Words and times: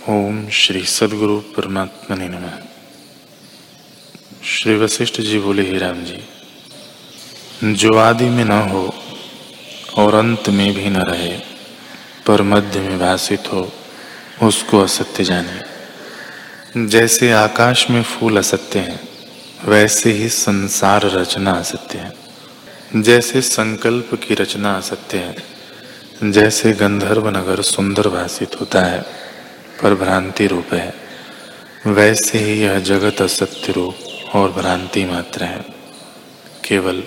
ओम 0.00 0.48
श्री 0.48 0.84
सदगुरु 0.84 1.38
परमात्मा 1.38 2.16
ने 2.16 2.28
नम। 2.28 2.50
श्री 4.44 4.74
वशिष्ठ 4.74 5.20
जी 5.20 5.38
बोले, 5.38 5.62
ही 5.62 5.78
राम 5.78 6.04
जी, 6.04 6.18
जो 7.74 7.94
आदि 7.94 8.24
में 8.24 8.44
न 8.44 8.50
हो 8.50 8.94
और 9.96 10.14
अंत 10.14 10.48
में 10.48 10.74
भी 10.74 10.90
न 10.90 10.96
रहे, 10.96 11.38
पर 12.26 12.42
मध्य 12.42 12.80
में 12.80 12.98
भाषित 12.98 13.52
हो, 13.52 13.72
उसको 14.42 14.80
असत्य 14.80 15.24
जाने। 15.24 15.60
जैसे 16.86 17.32
आकाश 17.32 17.90
में 17.90 18.02
फूल 18.02 18.36
असत्य 18.36 18.78
हैं, 18.78 19.08
वैसे 19.64 20.12
ही 20.12 20.28
संसार 20.28 21.02
रचना 21.02 21.52
असत्य 21.52 21.98
है। 21.98 22.12
जैसे 23.02 23.40
संकल्प 23.40 24.14
की 24.14 24.34
रचना 24.34 24.74
असत्य 24.74 25.18
है, 25.18 25.36
जैसे 26.32 26.72
गंधर्व 26.72 27.28
नगर 27.28 27.62
सुंदर 27.62 28.08
भाषित 28.08 28.60
होता 28.60 28.80
है 28.80 29.31
पर 29.82 29.94
भ्रांति 29.94 30.46
रूप 30.46 30.74
है। 30.74 30.94
वैसे 31.86 32.38
ही 32.38 32.62
यह 32.62 32.78
जगत 32.78 33.22
असत्य 33.22 33.72
रूप 33.72 33.94
और 34.34 34.52
भ्रांति 34.52 35.04
मात्र 35.04 35.44
है। 35.44 35.64
केवल 36.64 37.02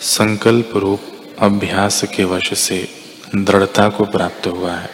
संकल्प 0.00 0.70
रूप 0.76 1.00
अभ्यास 1.38 2.04
के 2.04 2.24
वश 2.24 2.58
से 2.58 2.88
दृढ़ता 3.36 3.88
को 3.88 4.04
प्राप्त 4.04 4.46
हुआ 4.46 4.74
है। 4.74 4.90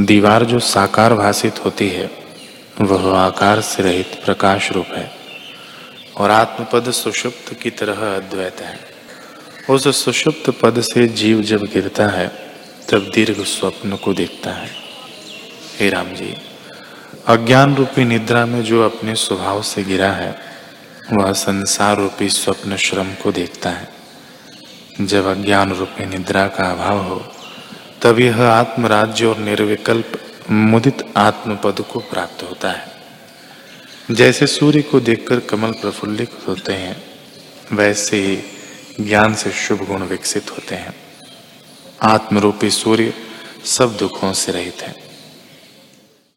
दीवार 0.00 0.44
जो 0.44 0.58
साकार 0.58 1.14
भाषित 1.14 1.64
होती 1.64 1.88
है, 1.88 2.10
वह 2.80 3.18
आकार 3.18 3.60
से 3.60 3.82
रहित 3.82 4.20
प्रकाश 4.24 4.72
रूप 4.72 4.86
है 4.86 5.10
और 6.16 6.30
आत्मपद 6.30 6.90
सुषुप्त 6.90 7.54
की 7.54 7.70
तरह 7.70 8.16
अद्वैत 8.16 8.60
है। 8.60 8.80
उस 9.70 10.04
सुषुप्त 10.04 10.50
पद 10.50 10.80
से 10.80 11.08
जीव 11.08 11.42
जब 11.42 11.62
गिरता 11.62 12.06
है, 12.06 12.28
तब 12.90 13.10
दीर्घ 13.14 13.44
स्वप्न 13.44 13.96
को 13.96 14.14
देखता 14.14 14.50
है। 14.50 14.83
हे 15.78 15.90
राम 15.90 16.14
जी, 16.14 16.36
अज्ञान 17.26 17.74
रूपी 17.74 18.04
निद्रा 18.04 18.46
में 18.46 18.62
जो 18.62 18.84
अपने 18.84 19.14
स्वभाव 19.14 19.62
से 19.62 19.84
गिरा 19.84 20.12
है, 20.12 20.38
वह 21.12 21.32
संसार 21.32 21.96
रूपी 21.96 22.28
स्वप्न 22.28 22.76
श्रम 22.76 23.14
को 23.14 23.32
देखता 23.32 23.70
है। 23.70 23.88
जब 25.00 25.24
अज्ञान 25.24 25.72
रूपी 25.72 26.06
निद्रा 26.06 26.46
का 26.46 26.70
अभाव 26.70 26.98
हो, 26.98 27.32
तब 28.02 28.20
यह 28.20 28.42
आत्मराज्य 28.42 29.26
और 29.26 29.38
निर्विकल्प 29.38 30.20
मुदित 30.50 31.04
आत्म 31.16 31.56
पद 31.56 31.80
को 31.80 31.98
प्राप्त 31.98 32.42
होता 32.42 32.70
है। 32.70 32.92
जैसे 34.10 34.46
सूर्य 34.46 34.82
को 34.82 35.00
देखकर 35.00 35.40
कमल 35.40 35.72
प्रफुल्लित 35.72 36.30
होते 36.48 36.72
हैं, 36.72 37.02
वैसे 37.72 38.16
ही 38.16 38.38
ज्ञान 39.00 39.34
से 39.34 39.50
शुभ 39.50 39.86
गुण 39.86 40.02
विकसित 40.02 40.50
होते 40.50 40.74
हैं। 40.74 40.94
आत्मरूपी 42.02 42.70
सूर्य 42.70 43.14
सब 43.64 43.96
दुखों 43.96 44.32
से 44.32 44.52
रहित 44.52 44.82
है। 44.82 45.03